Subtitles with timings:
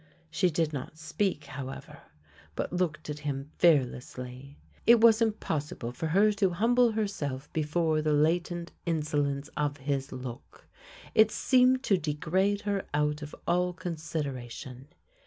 [0.31, 1.99] She did not speak, however,
[2.55, 4.55] but looked at him fear lessly.
[4.87, 10.11] It was impossible for her to humble herself be fore the latent insolence of his
[10.11, 10.65] look.
[11.13, 14.87] It seemed to de grade her out of all consideration.